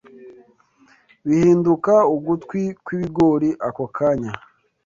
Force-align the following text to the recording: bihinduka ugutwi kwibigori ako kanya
bihinduka 1.27 1.93
ugutwi 2.15 2.61
kwibigori 2.85 3.49
ako 3.67 3.83
kanya 3.97 4.31